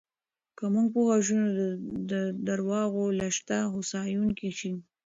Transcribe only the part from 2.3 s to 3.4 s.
درواغو له